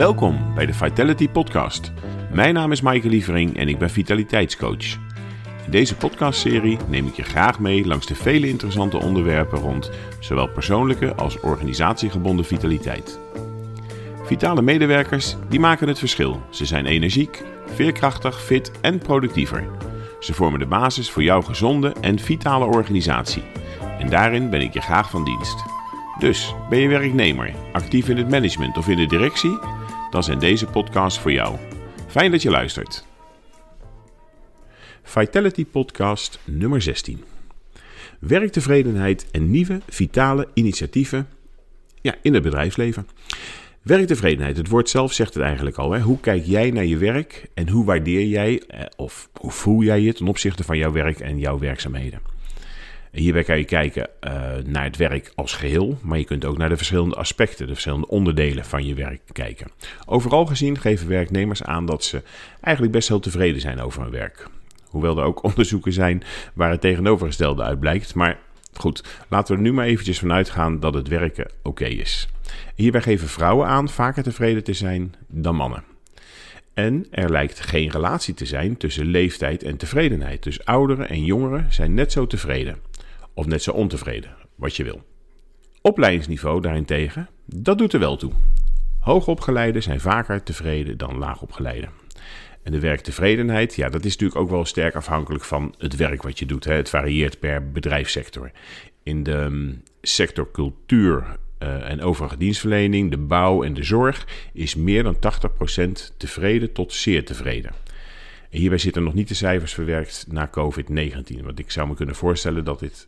[0.00, 1.92] Welkom bij de Vitality Podcast.
[2.32, 4.98] Mijn naam is Maaike Lievering en ik ben vitaliteitscoach.
[5.64, 9.90] In deze podcastserie neem ik je graag mee langs de vele interessante onderwerpen rond
[10.20, 13.18] zowel persoonlijke als organisatiegebonden vitaliteit.
[14.24, 16.42] Vitale medewerkers die maken het verschil.
[16.50, 19.64] Ze zijn energiek, veerkrachtig, fit en productiever.
[20.20, 23.42] Ze vormen de basis voor jouw gezonde en vitale organisatie.
[23.98, 25.64] En daarin ben ik je graag van dienst.
[26.18, 29.58] Dus ben je werknemer, actief in het management of in de directie?
[30.10, 31.56] Dan zijn deze podcasts voor jou.
[32.08, 33.06] Fijn dat je luistert.
[35.02, 37.24] Vitality Podcast nummer 16.
[38.18, 41.28] Werktevredenheid en nieuwe vitale initiatieven
[42.00, 43.08] ja, in het bedrijfsleven.
[43.82, 45.92] Werktevredenheid, het woord zelf zegt het eigenlijk al.
[45.92, 46.00] Hè?
[46.00, 50.00] Hoe kijk jij naar je werk en hoe waardeer jij eh, of hoe voel jij
[50.00, 52.20] je ten opzichte van jouw werk en jouw werkzaamheden?
[53.10, 54.32] Hierbij kan je kijken uh,
[54.64, 58.08] naar het werk als geheel, maar je kunt ook naar de verschillende aspecten, de verschillende
[58.08, 59.70] onderdelen van je werk kijken.
[60.06, 62.22] Overal gezien geven werknemers aan dat ze
[62.60, 64.48] eigenlijk best heel tevreden zijn over hun werk.
[64.84, 66.22] Hoewel er ook onderzoeken zijn
[66.54, 68.14] waar het tegenovergestelde uit blijkt.
[68.14, 68.38] Maar
[68.74, 72.28] goed, laten we er nu maar eventjes vanuit gaan dat het werken oké is.
[72.74, 75.84] Hierbij geven vrouwen aan vaker tevreden te zijn dan mannen.
[76.74, 80.42] En er lijkt geen relatie te zijn tussen leeftijd en tevredenheid.
[80.42, 82.76] Dus ouderen en jongeren zijn net zo tevreden.
[83.40, 85.02] Of net zo ontevreden, wat je wil.
[85.82, 88.32] Opleidingsniveau daarentegen, dat doet er wel toe.
[88.98, 91.90] Hoogopgeleiden zijn vaker tevreden dan laagopgeleiden.
[92.62, 96.38] En de werktevredenheid, ja, dat is natuurlijk ook wel sterk afhankelijk van het werk wat
[96.38, 96.64] je doet.
[96.64, 96.74] Hè.
[96.74, 98.50] Het varieert per bedrijfssector.
[99.02, 101.24] In de mm, sector cultuur
[101.62, 106.92] uh, en overige dienstverlening, de bouw en de zorg is meer dan 80% tevreden tot
[106.92, 107.72] zeer tevreden.
[108.50, 111.42] Hierbij zitten nog niet de cijfers verwerkt na COVID-19.
[111.42, 113.06] Want ik zou me kunnen voorstellen dat dit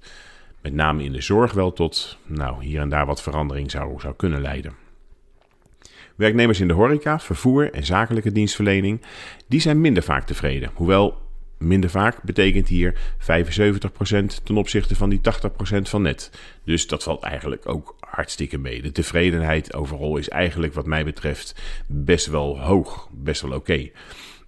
[0.61, 4.15] met name in de zorg wel tot nou, hier en daar wat verandering zou, zou
[4.15, 4.75] kunnen leiden.
[6.17, 9.01] Werknemers in de horeca, vervoer en zakelijke dienstverlening,
[9.47, 10.71] die zijn minder vaak tevreden.
[10.75, 11.21] Hoewel
[11.59, 13.25] minder vaak betekent hier 75%
[14.45, 15.23] ten opzichte van die 80%
[15.83, 16.31] van net.
[16.65, 18.83] Dus dat valt eigenlijk ook hartstikke mee.
[18.83, 21.55] De tevredenheid overal is eigenlijk wat mij betreft
[21.87, 23.91] best wel hoog, best wel oké.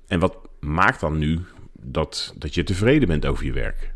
[0.07, 1.41] En wat maakt dan nu
[1.81, 3.93] dat, dat je tevreden bent over je werk?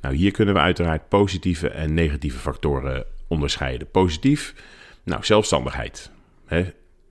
[0.00, 3.90] Nou, hier kunnen we uiteraard positieve en negatieve factoren onderscheiden.
[3.90, 4.54] Positief,
[5.04, 6.10] nou, zelfstandigheid.
[6.46, 6.70] Hè?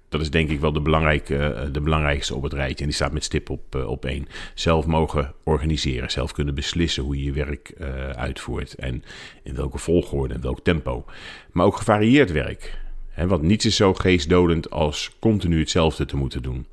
[0.10, 2.78] Dat is denk ik wel de, belangrijke, eh, de belangrijkste op het rijtje.
[2.78, 4.28] En die staat met stip op, eh, op één.
[4.54, 6.12] Zelf mogen organiseren.
[6.12, 8.74] Zelf kunnen beslissen hoe je je werk uh, uitvoert.
[8.74, 9.04] En
[9.44, 11.06] in welke volgorde en welk tempo.
[11.52, 12.80] Maar ook gevarieerd werk.
[13.28, 16.66] Want niets is zo geestdodend als continu hetzelfde te moeten doen.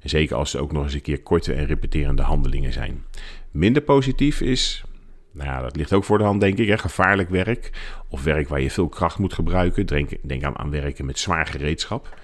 [0.00, 3.04] En zeker als er ook nog eens een keer korte en repeterende handelingen zijn.
[3.50, 4.84] Minder positief is,
[5.32, 6.68] nou ja, dat ligt ook voor de hand, denk ik.
[6.68, 6.78] Hè?
[6.78, 7.70] Gevaarlijk werk
[8.08, 9.86] of werk waar je veel kracht moet gebruiken.
[9.86, 12.18] Denk, aan, werken met zwaar gereedschap.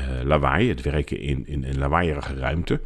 [0.00, 2.80] Uh, lawaai, het werken in, in een lawaaierige ruimte.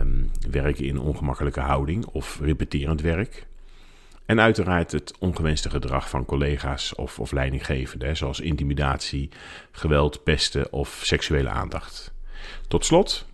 [0.00, 3.46] Um, werken in ongemakkelijke houding of repeterend werk.
[4.30, 9.28] En uiteraard het ongewenste gedrag van collega's of, of leidinggevenden, zoals intimidatie,
[9.70, 12.12] geweld, pesten of seksuele aandacht.
[12.68, 13.26] Tot slot,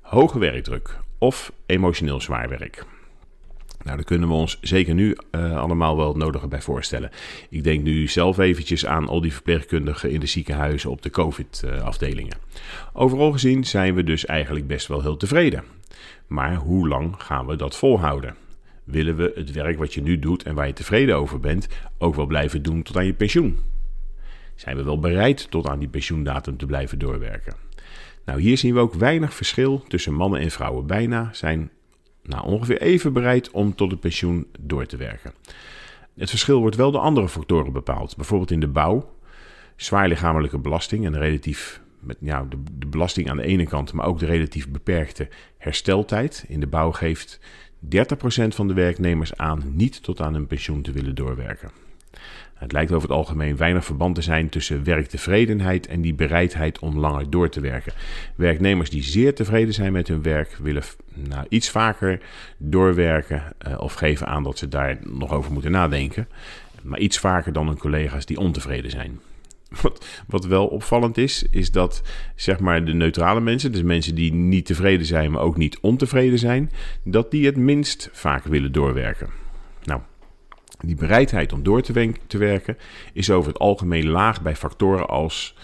[0.00, 2.84] hoge werkdruk of emotioneel zwaar werk.
[3.82, 7.10] Nou, daar kunnen we ons zeker nu uh, allemaal wel het nodige bij voorstellen.
[7.50, 12.38] Ik denk nu zelf eventjes aan al die verpleegkundigen in de ziekenhuizen op de COVID-afdelingen.
[12.92, 15.64] Overal gezien zijn we dus eigenlijk best wel heel tevreden.
[16.26, 18.43] Maar hoe lang gaan we dat volhouden?
[18.84, 21.68] Willen we het werk wat je nu doet en waar je tevreden over bent
[21.98, 23.58] ook wel blijven doen tot aan je pensioen?
[24.54, 27.54] Zijn we wel bereid tot aan die pensioendatum te blijven doorwerken?
[28.24, 30.86] Nou, hier zien we ook weinig verschil tussen mannen en vrouwen.
[30.86, 31.70] Bijna zijn
[32.22, 35.34] nou, ongeveer even bereid om tot het pensioen door te werken.
[36.14, 38.16] Het verschil wordt wel door andere factoren bepaald.
[38.16, 39.14] Bijvoorbeeld in de bouw,
[39.76, 44.26] zwaar lichamelijke belasting en relatief met de, belasting aan de ene kant, maar ook de
[44.26, 45.28] relatief beperkte
[45.58, 46.44] hersteltijd.
[46.48, 47.40] In de bouw geeft
[47.84, 47.86] 30%
[48.48, 51.70] van de werknemers aan niet tot aan hun pensioen te willen doorwerken.
[52.54, 56.98] Het lijkt over het algemeen weinig verband te zijn tussen werktevredenheid en die bereidheid om
[56.98, 57.92] langer door te werken.
[58.34, 60.82] Werknemers die zeer tevreden zijn met hun werk willen
[61.14, 62.20] nou, iets vaker
[62.56, 66.28] doorwerken uh, of geven aan dat ze daar nog over moeten nadenken.
[66.82, 69.20] Maar iets vaker dan hun collega's die ontevreden zijn.
[69.82, 72.02] Wat, wat wel opvallend is, is dat
[72.34, 76.38] zeg maar de neutrale mensen, dus mensen die niet tevreden zijn, maar ook niet ontevreden
[76.38, 76.70] zijn,
[77.04, 79.28] dat die het minst vaak willen doorwerken.
[79.84, 80.00] Nou,
[80.80, 82.78] die bereidheid om door te, werken
[83.12, 85.56] is over het algemeen laag bij factoren als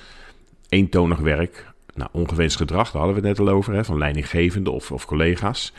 [0.69, 4.71] eentonig werk, Nou, ongewenst gedrag, daar hadden we het net al over, hè, van leidinggevende
[4.71, 5.73] of, of collega's.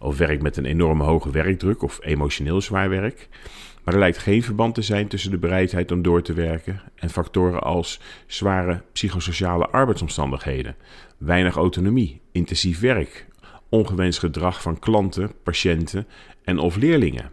[0.00, 3.28] Of werk met een enorme hoge werkdruk of emotioneel zwaar werk.
[3.84, 7.10] Maar er lijkt geen verband te zijn tussen de bereidheid om door te werken en
[7.10, 10.76] factoren als zware psychosociale arbeidsomstandigheden,
[11.18, 13.26] weinig autonomie, intensief werk,
[13.68, 16.06] ongewenst gedrag van klanten, patiënten
[16.44, 17.30] en of leerlingen.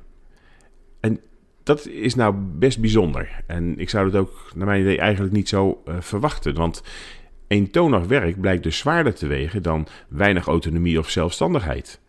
[1.00, 1.20] En
[1.64, 3.44] dat is nou best bijzonder.
[3.48, 6.54] En ik zou het ook, naar mijn idee, eigenlijk niet zo uh, verwachten.
[6.56, 6.84] Want
[7.48, 12.00] eentonig werk blijkt dus zwaarder te wegen dan weinig autonomie of zelfstandigheid.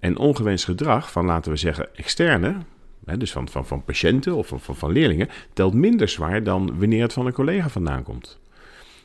[0.00, 2.56] En ongewenst gedrag van, laten we zeggen, externe,
[3.04, 7.12] dus van, van, van patiënten of van, van, leerlingen, telt minder zwaar dan wanneer het
[7.12, 8.38] van een collega vandaan komt.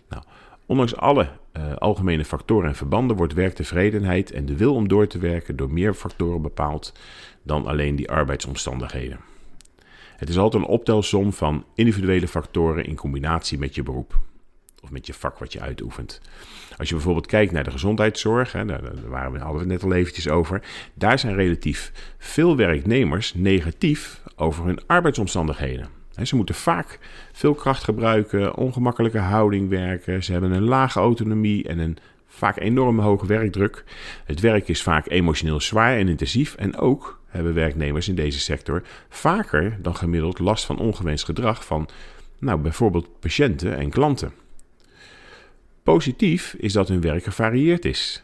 [0.10, 0.24] Nou,
[0.66, 5.20] ondanks alle uh, algemene factoren en verbanden wordt werktevredenheid en de wil om door te
[5.20, 6.94] werken door meer factoren bepaald
[7.44, 9.20] dan alleen die arbeidsomstandigheden.
[10.18, 14.20] Het is altijd een optelsom van individuele factoren in combinatie met je beroep
[14.84, 16.22] of met je vak wat je uitoefent.
[16.78, 19.84] Als je bijvoorbeeld kijkt naar de gezondheidszorg, hè, daar, waren we, hadden we het net
[19.84, 20.62] al eventjes over,
[20.94, 25.88] daar zijn relatief veel werknemers negatief over hun arbeidsomstandigheden.
[26.24, 27.00] Ze moeten vaak
[27.32, 31.98] veel kracht gebruiken, ongemakkelijke houding werken, ze hebben een lage autonomie en een
[32.28, 33.84] vaak enorm hoge werkdruk.
[34.26, 38.84] Het werk is vaak emotioneel zwaar en intensief en ook hebben werknemers in deze sector
[39.10, 41.90] vaker dan gemiddeld last van ongewenst gedrag van
[42.40, 44.32] nou, bijvoorbeeld patiënten en klanten.
[45.90, 48.24] Positief is dat hun werk gevarieerd is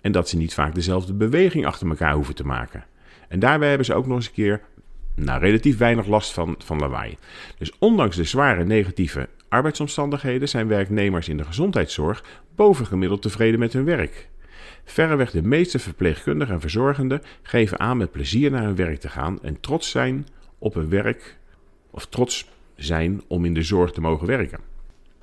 [0.00, 2.84] en dat ze niet vaak dezelfde beweging achter elkaar hoeven te maken.
[3.28, 4.60] En daarbij hebben ze ook nog eens een keer
[5.14, 7.16] nou, relatief weinig last van, van lawaai.
[7.58, 12.24] Dus ondanks de zware negatieve arbeidsomstandigheden zijn werknemers in de gezondheidszorg
[12.54, 14.28] bovengemiddeld tevreden met hun werk.
[14.84, 19.42] Verreweg de meeste verpleegkundigen en verzorgenden geven aan met plezier naar hun werk te gaan
[19.42, 20.26] en trots zijn
[20.58, 21.36] op hun werk
[21.90, 24.75] of trots zijn om in de zorg te mogen werken.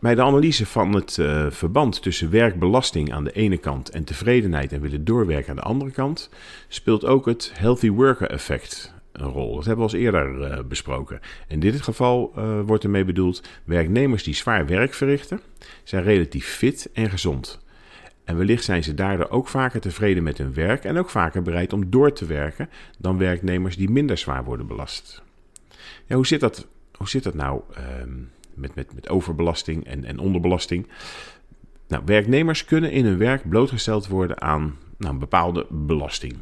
[0.03, 4.71] Bij de analyse van het uh, verband tussen werkbelasting aan de ene kant en tevredenheid
[4.71, 6.29] en willen doorwerken aan de andere kant,
[6.67, 9.55] speelt ook het healthy worker effect een rol.
[9.55, 11.19] Dat hebben we al eerder uh, besproken.
[11.47, 15.41] In dit geval uh, wordt ermee bedoeld werknemers die zwaar werk verrichten,
[15.83, 17.59] zijn relatief fit en gezond.
[18.23, 21.73] En wellicht zijn ze daardoor ook vaker tevreden met hun werk en ook vaker bereid
[21.73, 25.23] om door te werken dan werknemers die minder zwaar worden belast.
[26.05, 26.67] Ja, hoe, zit dat,
[26.97, 27.61] hoe zit dat nou?
[27.77, 27.83] Uh,
[28.55, 30.87] met, met, met overbelasting en, en onderbelasting.
[31.87, 36.35] Nou, werknemers kunnen in hun werk blootgesteld worden aan nou, een bepaalde belasting.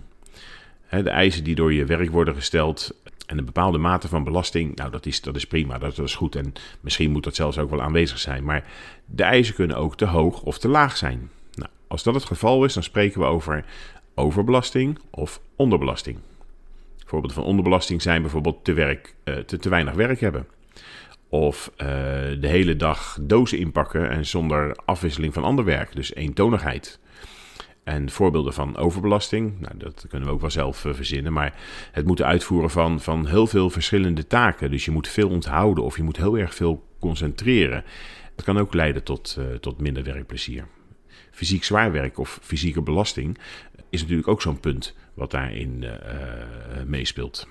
[0.89, 4.91] de eisen die door je werk worden gesteld en een bepaalde mate van belasting, nou
[4.91, 7.81] dat is, dat is prima, dat, is goed en misschien moet dat zelfs ook wel
[7.81, 8.43] aanwezig zijn.
[8.43, 8.65] Maar
[9.05, 11.29] de eisen kunnen ook te hoog of te laag zijn.
[11.53, 13.65] Nou, als dat het geval is, dan spreken we over
[14.15, 16.17] overbelasting of onderbelasting.
[17.05, 20.47] Voorbeelden van onderbelasting zijn bijvoorbeeld te, werk, eh, te, te weinig werk hebben.
[21.31, 21.87] Of uh,
[22.39, 25.95] de hele dag dozen inpakken en zonder afwisseling van ander werk.
[25.95, 26.99] Dus eentonigheid.
[27.83, 31.33] En voorbeelden van overbelasting, nou, dat kunnen we ook wel zelf uh, verzinnen.
[31.33, 31.53] Maar
[31.91, 34.71] het moeten uitvoeren van, van heel veel verschillende taken.
[34.71, 37.83] Dus je moet veel onthouden of je moet heel erg veel concentreren.
[38.35, 40.65] Dat kan ook leiden tot, uh, tot minder werkplezier.
[41.31, 43.37] Fysiek zwaar werk of fysieke belasting
[43.89, 45.85] is natuurlijk ook zo'n punt wat daarin
[46.85, 47.47] meespeelt.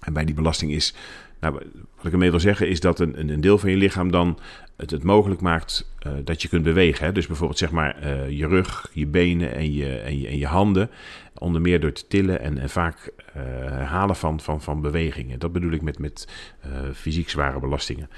[0.00, 0.94] En bij die belasting is
[1.44, 1.62] nou,
[1.96, 4.38] wat ik ermee wil zeggen is dat een, een deel van je lichaam dan
[4.76, 7.04] het, het mogelijk maakt uh, dat je kunt bewegen.
[7.06, 7.12] Hè?
[7.12, 10.46] Dus bijvoorbeeld zeg maar uh, je rug, je benen en je, en je, en je
[10.46, 10.90] handen.
[11.38, 15.38] Onder meer door te tillen en, vaak uh, herhalen van, van, van bewegingen.
[15.38, 16.28] Dat bedoel ik met, met
[16.92, 18.10] fysiek zware belastingen.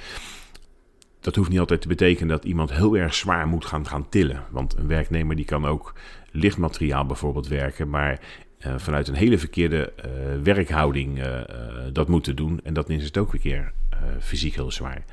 [1.20, 4.44] Dat hoeft niet altijd te betekenen dat iemand heel erg zwaar moet gaan, gaan tillen.
[4.50, 5.94] Want een werknemer die kan ook
[6.30, 7.88] lichtmateriaal bijvoorbeeld werken.
[7.88, 8.20] Maar
[8.58, 11.40] vanuit een hele verkeerde uh, werkhouding uh,
[11.92, 12.60] dat moeten doen.
[12.64, 13.72] En dat is het ook weer keer
[14.20, 15.04] fysiek heel zwaar.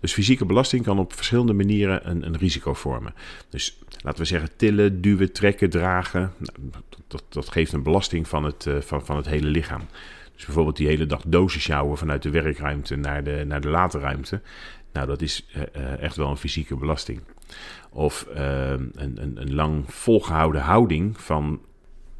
[0.00, 3.14] Dus fysieke belasting kan op verschillende manieren een, een, risico vormen.
[3.48, 6.32] Dus laten we zeggen tillen, duwen, trekken, dragen.
[6.38, 6.58] Nou,
[7.08, 9.80] dat, dat, geeft een belasting van het, van, van het hele lichaam.
[10.34, 14.40] Dus bijvoorbeeld die hele dag dozen sjouwen vanuit de werkruimte naar de, naar de laterruimte.
[14.92, 15.46] Nou, dat is
[16.00, 17.20] echt wel een fysieke belasting.
[17.90, 21.60] Of een, een, een lang volgehouden houding van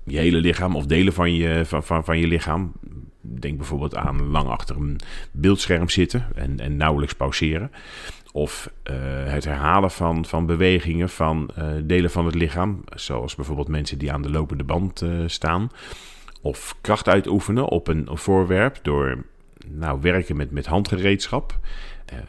[0.05, 2.73] je hele lichaam of delen van je, van, van, van je lichaam.
[3.21, 5.01] Denk bijvoorbeeld aan lang achter een
[5.33, 7.71] beeldscherm zitten en, en nauwelijks pauzeren.
[8.33, 8.97] Of uh,
[9.33, 12.85] het herhalen van, van bewegingen van uh, delen van het lichaam.
[12.95, 15.71] Zoals bijvoorbeeld mensen die aan de lopende band uh, staan.
[16.43, 19.25] Of kracht uitoefenen op een voorwerp door
[19.67, 21.59] nou, werken met, met handgereedschap.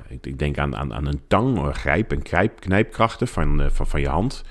[0.08, 4.08] Ik, denk aan, aan, aan een tang, grijp- en knijp, knijpkrachten van, van, van je
[4.08, 4.44] hand.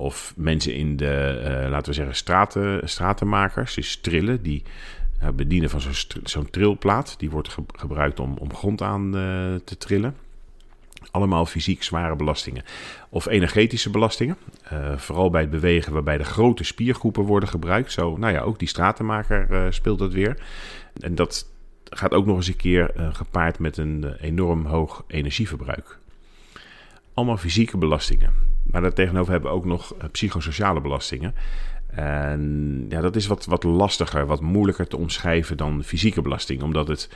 [0.00, 4.62] Of mensen in de, uh, laten we zeggen, straten, stratenmakers, dus trillen, die
[5.22, 5.80] uh, bedienen van
[6.22, 7.14] zo'n trilplaat.
[7.18, 10.16] Die wordt ge gebruikt om, om grond aan uh, te trillen.
[11.10, 12.64] Allemaal fysiek zware belastingen.
[13.08, 14.36] Of energetische belastingen.
[14.96, 17.92] Vooral bij het bewegen waarbij de grote spiergroepen worden gebruikt.
[17.92, 20.42] Zo, nou ja, ook die stratenmaker speelt dat weer.
[21.00, 21.46] En dat
[21.84, 25.98] gaat ook nog eens een keer gepaard met een enorm hoog energieverbruik.
[27.14, 28.32] Allemaal fysieke belastingen.
[28.70, 31.34] Maar daartegenover hebben we ook nog psychosociale belastingen.
[31.94, 36.62] En ja, dat is wat, wat lastiger, wat moeilijker te omschrijven dan fysieke belasting.
[36.62, 37.08] Omdat het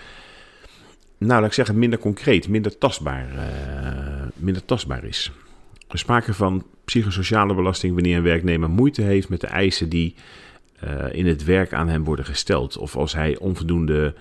[1.18, 5.32] nou laat ik zeggen, minder concreet, minder tastbaar, uh, minder tastbaar is.
[5.88, 10.14] Er sprake van psychosociale belasting wanneer een werknemer moeite heeft met de eisen die
[10.84, 12.76] uh, in het werk aan hem worden gesteld.
[12.76, 14.14] Of als hij onvoldoende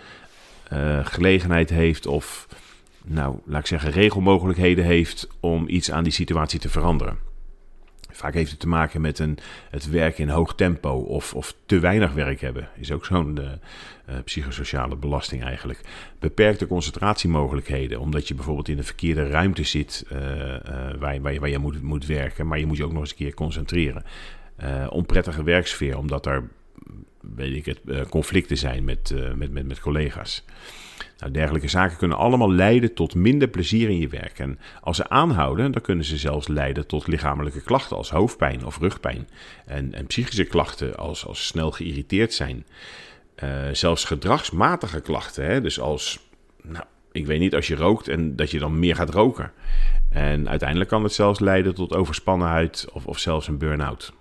[1.03, 2.47] gelegenheid heeft of,
[3.05, 7.17] nou laat ik zeggen, regelmogelijkheden heeft om iets aan die situatie te veranderen.
[8.11, 9.37] Vaak heeft het te maken met een,
[9.69, 12.69] het werken in hoog tempo of, of te weinig werk hebben.
[12.75, 15.79] Is ook zo'n uh, psychosociale belasting eigenlijk.
[16.19, 20.05] Beperkte concentratiemogelijkheden, omdat je bijvoorbeeld in de verkeerde ruimte zit
[20.99, 23.09] waar, waar, je, waar je moet, moet werken, maar je moet je ook nog eens
[23.09, 24.03] een keer concentreren.
[24.89, 26.49] onprettige werksfeer, omdat er
[27.35, 30.45] weet ik het, conflicten zijn met, met, met, met collega's.
[31.17, 34.39] Nou, dergelijke zaken kunnen allemaal leiden tot minder plezier in je werk.
[34.39, 38.79] En als ze aanhouden, dan kunnen ze zelfs leiden tot lichamelijke klachten als hoofdpijn of
[38.79, 39.27] rugpijn.
[39.65, 42.65] En, en psychische klachten als, als snel geïrriteerd zijn.
[43.43, 45.61] Uh, zelfs gedragsmatige klachten, hè?
[45.61, 46.19] dus als,
[46.61, 49.51] nou, ik weet niet, als je rookt en dat je dan meer gaat roken.
[50.09, 54.13] En uiteindelijk kan het zelfs leiden tot overspannenheid of, of zelfs een burn-out.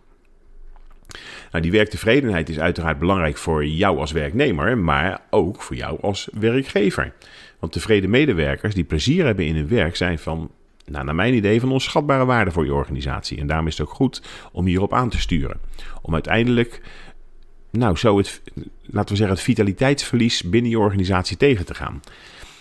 [1.53, 6.29] Nou, die werktevredenheid is uiteraard belangrijk voor jou als werknemer, maar ook voor jou als
[6.33, 7.13] werkgever.
[7.59, 10.51] Want tevreden medewerkers die plezier hebben in hun werk zijn van,
[10.87, 13.39] nou, naar mijn idee, van onschatbare waarde voor je organisatie.
[13.39, 15.61] En daarom is het ook goed om hierop aan te sturen.
[16.03, 16.81] Om uiteindelijk,
[17.71, 18.43] nou, zo het,
[18.83, 22.01] laten we zeggen, het vitaliteitsverlies binnen je organisatie tegen te gaan.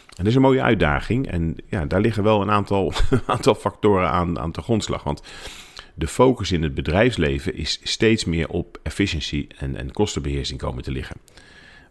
[0.07, 1.27] En dat is een mooie uitdaging.
[1.27, 2.93] En ja, daar liggen wel een aantal,
[3.25, 5.03] aantal factoren aan, aan de grondslag.
[5.03, 5.21] Want
[6.01, 10.91] de focus in het bedrijfsleven is steeds meer op efficiëntie en, en kostenbeheersing komen te
[10.91, 11.15] liggen.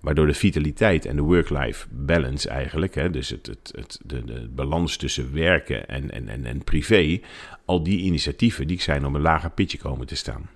[0.00, 4.48] Waardoor de vitaliteit en de work-life balance eigenlijk, hè, dus het, het, het, de, de
[4.54, 7.20] balans tussen werken en, en, en, en privé,
[7.64, 10.48] al die initiatieven die zijn op een lager pitje komen te staan.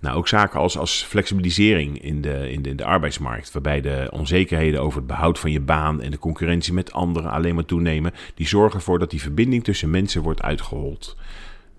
[0.00, 4.08] Nou, ook zaken als, als flexibilisering in de, in, de, in de arbeidsmarkt, waarbij de
[4.10, 8.12] onzekerheden over het behoud van je baan en de concurrentie met anderen alleen maar toenemen,
[8.34, 11.16] die zorgen ervoor dat die verbinding tussen mensen wordt uitgehold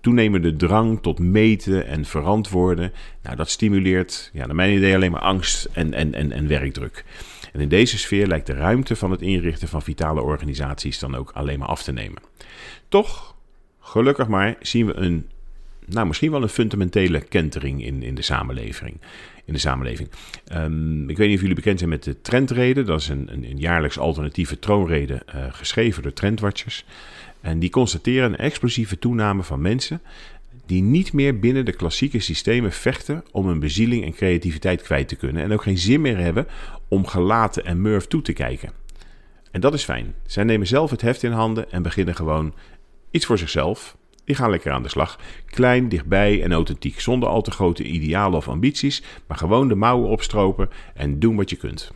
[0.06, 2.92] toenemende drang tot meten en verantwoorden.
[3.22, 7.04] Nou, dat stimuleert, ja, naar mijn idee, alleen maar angst en, en, en, en werkdruk.
[7.52, 11.30] En in deze sfeer lijkt de ruimte van het inrichten van vitale organisaties dan ook
[11.30, 12.22] alleen maar af te nemen.
[12.88, 13.34] Toch,
[13.80, 15.26] gelukkig maar, zien we een,
[15.86, 19.00] nou misschien wel een fundamentele kentering in, in de samenleving.
[19.44, 20.08] In de samenleving.
[20.52, 22.82] Um, ik weet niet of jullie bekend zijn met de trendrede.
[22.82, 26.84] Dat is een, een, een jaarlijks alternatieve troonrede uh, geschreven door trendwatchers.
[27.40, 30.00] En die constateren een explosieve toename van mensen
[30.66, 35.16] die niet meer binnen de klassieke systemen vechten om hun bezieling en creativiteit kwijt te
[35.16, 35.42] kunnen.
[35.42, 36.46] En ook geen zin meer hebben
[36.88, 38.70] om gelaten en murf toe te kijken.
[39.50, 40.14] En dat is fijn.
[40.26, 42.54] Zij nemen zelf het heft in handen en beginnen gewoon
[43.10, 43.96] iets voor zichzelf.
[44.24, 45.18] Die gaan lekker aan de slag.
[45.46, 47.00] Klein, dichtbij en authentiek.
[47.00, 49.02] Zonder al te grote idealen of ambities.
[49.26, 51.90] Maar gewoon de mouwen opstropen en doen wat je kunt.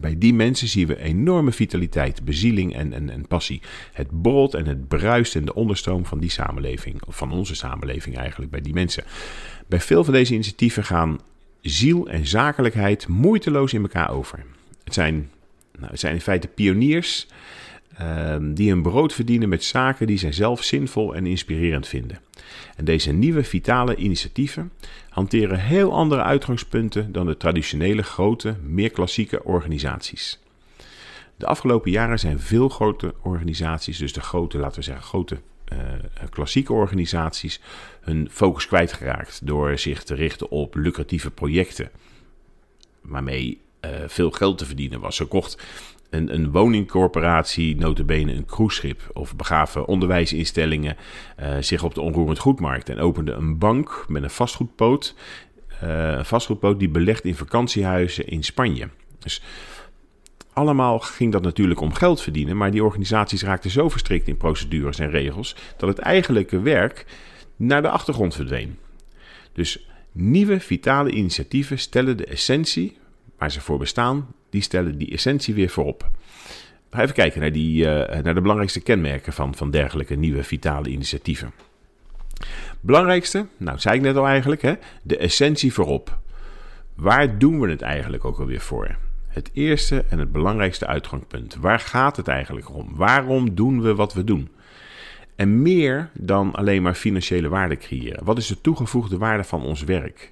[0.00, 3.60] Bij die mensen zien we enorme vitaliteit, bezieling en, en, en passie.
[3.92, 8.16] Het borrelt en het bruist in de onderstroom van die samenleving, of van onze samenleving
[8.16, 9.04] eigenlijk, bij die mensen.
[9.66, 11.20] Bij veel van deze initiatieven gaan
[11.60, 14.44] ziel en zakelijkheid moeiteloos in elkaar over.
[14.84, 15.30] Het zijn,
[15.78, 17.26] nou, het zijn in feite pioniers
[18.40, 22.18] die een brood verdienen met zaken die zij zelf zinvol en inspirerend vinden.
[22.76, 24.72] En deze nieuwe vitale initiatieven
[25.08, 30.40] hanteren heel andere uitgangspunten dan de traditionele grote, meer klassieke organisaties.
[31.36, 35.40] De afgelopen jaren zijn veel grote organisaties, dus de grote, laten we zeggen, grote
[35.72, 35.78] uh,
[36.30, 37.60] klassieke organisaties,
[38.00, 41.90] hun focus kwijtgeraakt door zich te richten op lucratieve projecten.
[43.00, 45.16] Waarmee uh, veel geld te verdienen was.
[45.16, 45.62] Zo kocht
[46.12, 50.96] een, een woningcorporatie, notabene een cruiseschip of begaven onderwijsinstellingen
[51.40, 55.14] uh, zich op de onroerend goedmarkt en opende een bank met een vastgoedpoot,
[55.82, 58.88] uh, een vastgoedpoot die belegt in vakantiehuizen in Spanje.
[59.18, 59.42] Dus
[60.52, 64.98] allemaal ging dat natuurlijk om geld verdienen, maar die organisaties raakten zo verstrikt in procedures
[64.98, 67.06] en regels dat het eigenlijke werk
[67.56, 68.78] naar de achtergrond verdween.
[69.52, 72.96] Dus nieuwe vitale initiatieven stellen de essentie
[73.38, 76.10] waar ze voor bestaan die stellen die essentie weer voorop.
[76.90, 77.88] Even kijken naar, die, uh,
[78.22, 81.52] naar de belangrijkste kenmerken van, van dergelijke nieuwe vitale initiatieven.
[82.80, 86.18] Belangrijkste, nou zei ik net al eigenlijk, hè, de essentie voorop.
[86.94, 88.96] Waar doen we het eigenlijk ook alweer voor?
[89.28, 91.56] Het eerste en het belangrijkste uitgangspunt.
[91.56, 92.88] Waar gaat het eigenlijk om?
[92.94, 94.48] Waarom doen we wat we doen?
[95.36, 98.24] En meer dan alleen maar financiële waarde creëren.
[98.24, 100.30] Wat is de toegevoegde waarde van ons werk?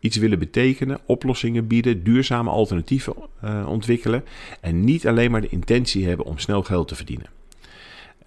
[0.00, 3.14] Iets willen betekenen, oplossingen bieden, duurzame alternatieven
[3.44, 4.24] uh, ontwikkelen
[4.60, 7.26] en niet alleen maar de intentie hebben om snel geld te verdienen.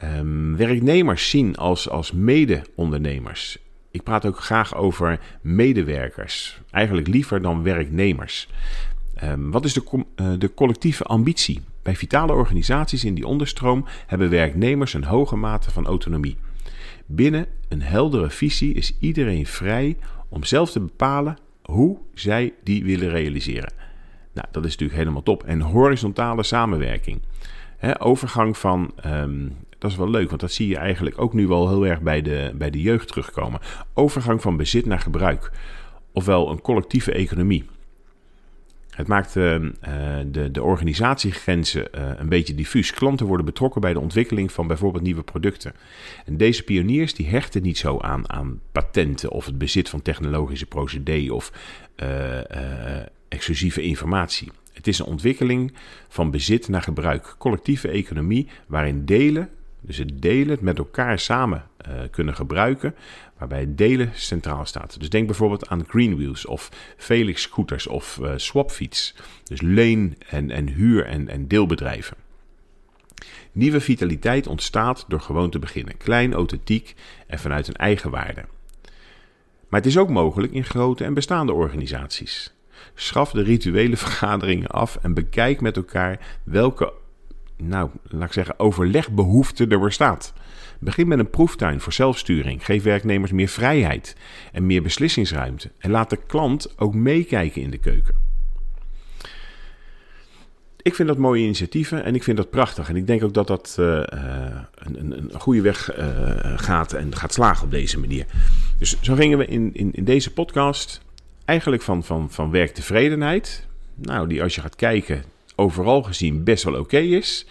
[0.03, 3.57] Um, werknemers zien als, als mede-ondernemers.
[3.91, 8.49] Ik praat ook graag over medewerkers, eigenlijk liever dan werknemers.
[9.23, 9.83] Um, wat is de,
[10.15, 11.61] uh, de collectieve ambitie?
[11.81, 16.37] Bij vitale organisaties in die onderstroom hebben werknemers een hoge mate van autonomie.
[17.05, 19.97] Binnen een heldere visie is iedereen vrij
[20.29, 23.73] om zelf te bepalen hoe zij die willen realiseren.
[24.33, 25.43] Nou, dat is natuurlijk helemaal top.
[25.43, 27.21] En horizontale samenwerking.
[27.99, 31.69] overgang van, um, dat is wel leuk, want dat zie je eigenlijk ook nu wel
[31.69, 33.59] heel erg bij de, bij de jeugd terugkomen.
[33.93, 35.51] Overgang van bezit naar gebruik.
[36.13, 37.65] Ofwel een collectieve economie.
[38.91, 39.55] Het maakt uh,
[40.25, 42.93] de, de organisatiegrenzen uh, een beetje diffuus.
[42.93, 45.73] Klanten worden betrokken bij de ontwikkeling van bijvoorbeeld nieuwe producten.
[46.25, 50.65] En deze pioniers die hechten niet zo aan, aan patenten of het bezit van technologische
[50.65, 51.51] procedé of
[53.27, 54.51] exclusieve informatie.
[54.73, 55.73] Het is een ontwikkeling
[56.07, 57.35] van bezit naar gebruik.
[57.37, 59.49] Collectieve economie waarin delen
[59.81, 62.95] dus het delen, het met elkaar samen uh, kunnen gebruiken,
[63.37, 64.99] waarbij delen centraal staat.
[64.99, 69.15] Dus denk bijvoorbeeld aan Greenwheels of Felix scooters of uh, Swapfiets.
[69.43, 72.17] Dus leen- en, en huur- en, en deelbedrijven.
[73.51, 75.97] Nieuwe vitaliteit ontstaat door gewoon te beginnen.
[75.97, 76.95] Klein, authentiek
[77.27, 78.45] en vanuit een eigen waarde.
[79.69, 82.53] Maar het is ook mogelijk in grote en bestaande organisaties.
[82.93, 86.93] Schaf de rituele vergaderingen af en bekijk met elkaar welke
[87.67, 90.33] nou, laat ik zeggen, overlegbehoefte er bestaat.
[90.79, 92.65] Begin met een proeftuin voor zelfsturing.
[92.65, 94.15] Geef werknemers meer vrijheid
[94.51, 95.71] en meer beslissingsruimte.
[95.77, 98.15] En laat de klant ook meekijken in de keuken.
[100.81, 102.89] Ik vind dat mooie initiatieven en ik vind dat prachtig.
[102.89, 106.07] En ik denk ook dat dat uh, een, een, een, goede weg uh,
[106.55, 108.25] gaat en gaat slagen op deze manier.
[108.77, 111.01] Dus zo gingen we in, in, in deze podcast
[111.45, 113.67] eigenlijk van, van, van werktevredenheid.
[113.95, 115.23] Nou, die als je gaat kijken,
[115.61, 117.45] overal gezien best wel oké is.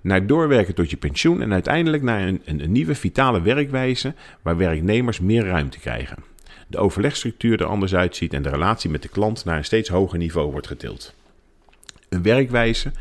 [0.00, 5.20] Naar doorwerken tot je pensioen en uiteindelijk naar een, een, nieuwe vitale werkwijze waar werknemers
[5.20, 6.16] meer ruimte krijgen.
[6.66, 10.18] De overlegstructuur er anders uitziet en de relatie met de klant naar een steeds hoger
[10.18, 11.14] niveau wordt getild.
[12.08, 12.92] Een werkwijze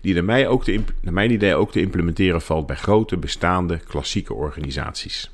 [0.00, 4.34] die naar, mij ook naar mijn idee ook te implementeren valt bij grote bestaande klassieke
[4.34, 5.30] organisaties.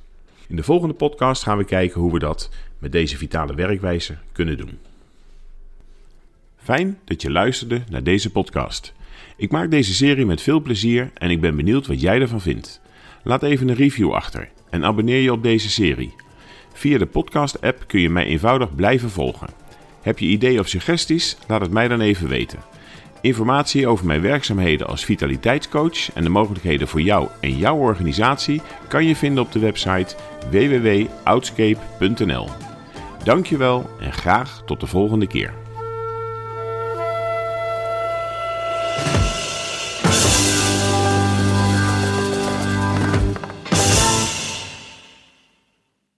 [0.48, 4.56] In de volgende podcast gaan we kijken hoe we dat met deze vitale werkwijze kunnen
[4.56, 4.78] doen.
[6.66, 8.92] Fijn dat je luisterde naar deze podcast.
[9.36, 12.80] Ik maak deze serie met veel plezier en ik ben benieuwd wat jij ervan vindt.
[13.22, 16.14] Laat even een review achter en abonneer je op deze serie.
[16.72, 19.48] Via de podcast-app kun je mij eenvoudig blijven volgen.
[20.02, 21.36] Heb je ideeën of suggesties?
[21.46, 22.58] Laat het mij dan even weten.
[23.20, 29.04] Informatie over mijn werkzaamheden als vitaliteitscoach en de mogelijkheden voor jou en jouw organisatie kan
[29.04, 30.16] je vinden op de website
[30.50, 32.48] www.outscape.nl.
[33.24, 35.64] Dankjewel en graag tot de volgende keer.